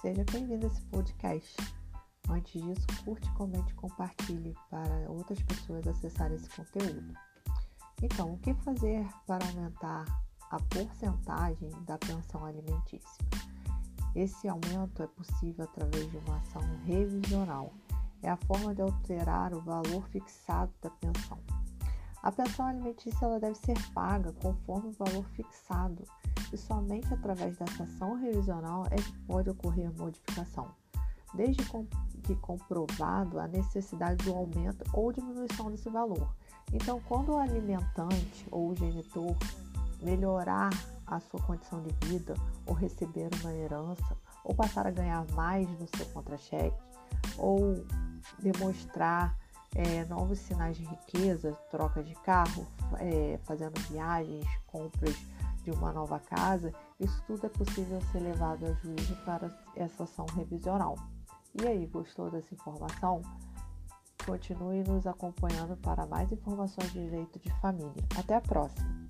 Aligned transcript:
seja 0.00 0.24
bem-vindo 0.32 0.64
a 0.64 0.68
esse 0.68 0.80
podcast. 0.86 1.56
Antes 2.30 2.62
disso, 2.62 2.86
curte, 3.04 3.30
comente 3.34 3.70
e 3.70 3.74
compartilhe 3.74 4.54
para 4.70 5.10
outras 5.10 5.42
pessoas 5.42 5.86
acessarem 5.86 6.36
esse 6.36 6.48
conteúdo. 6.48 7.12
Então, 8.02 8.32
o 8.32 8.38
que 8.38 8.54
fazer 8.54 9.06
para 9.26 9.44
aumentar 9.48 10.06
a 10.50 10.58
porcentagem 10.70 11.70
da 11.84 11.98
pensão 11.98 12.46
alimentícia? 12.46 13.24
Esse 14.16 14.48
aumento 14.48 15.02
é 15.02 15.06
possível 15.06 15.64
através 15.64 16.10
de 16.10 16.16
uma 16.16 16.38
ação 16.38 16.62
revisional. 16.86 17.70
É 18.22 18.30
a 18.30 18.38
forma 18.38 18.74
de 18.74 18.80
alterar 18.80 19.52
o 19.52 19.60
valor 19.60 20.08
fixado 20.08 20.72
da 20.80 20.88
pensão. 20.88 21.38
A 22.22 22.30
pensão 22.30 22.66
alimentícia 22.66 23.24
ela 23.24 23.40
deve 23.40 23.54
ser 23.56 23.76
paga 23.92 24.32
conforme 24.42 24.88
o 24.88 24.92
valor 24.92 25.24
fixado 25.30 26.04
e 26.52 26.56
somente 26.56 27.12
através 27.14 27.56
dessa 27.56 27.84
ação 27.84 28.14
revisional 28.20 28.86
é 28.90 28.96
que 28.96 29.18
pode 29.26 29.48
ocorrer 29.48 29.90
modificação, 29.96 30.68
desde 31.32 31.64
que 32.22 32.34
comprovado 32.36 33.38
a 33.38 33.48
necessidade 33.48 34.24
do 34.24 34.34
aumento 34.34 34.84
ou 34.92 35.12
diminuição 35.12 35.70
desse 35.70 35.88
valor. 35.88 36.28
Então, 36.72 37.00
quando 37.08 37.32
o 37.32 37.38
alimentante 37.38 38.46
ou 38.50 38.70
o 38.70 38.76
genitor 38.76 39.36
melhorar 40.02 40.70
a 41.06 41.20
sua 41.20 41.40
condição 41.40 41.82
de 41.82 42.06
vida 42.06 42.34
ou 42.66 42.74
receber 42.74 43.28
uma 43.40 43.52
herança 43.52 44.16
ou 44.44 44.54
passar 44.54 44.86
a 44.86 44.90
ganhar 44.90 45.26
mais 45.32 45.68
no 45.78 45.86
seu 45.96 46.06
contra-cheque 46.06 46.76
ou 47.36 47.84
demonstrar 48.38 49.36
é, 49.74 50.04
novos 50.06 50.38
sinais 50.38 50.76
de 50.76 50.84
riqueza, 50.84 51.52
troca 51.70 52.02
de 52.02 52.14
carro, 52.16 52.66
é, 52.98 53.38
fazendo 53.44 53.78
viagens, 53.88 54.46
compras 54.66 55.16
de 55.62 55.70
uma 55.70 55.92
nova 55.92 56.18
casa, 56.18 56.72
isso 56.98 57.22
tudo 57.26 57.46
é 57.46 57.48
possível 57.48 58.00
ser 58.12 58.20
levado 58.20 58.66
a 58.66 58.72
juízo 58.72 59.14
para 59.24 59.50
essa 59.76 60.04
ação 60.04 60.26
revisional. 60.34 60.96
E 61.60 61.66
aí, 61.66 61.86
gostou 61.86 62.30
dessa 62.30 62.54
informação? 62.54 63.22
Continue 64.24 64.84
nos 64.84 65.06
acompanhando 65.06 65.76
para 65.76 66.06
mais 66.06 66.30
informações 66.30 66.92
de 66.92 67.04
direito 67.04 67.38
de 67.38 67.50
família. 67.60 68.04
Até 68.16 68.36
a 68.36 68.40
próxima! 68.40 69.08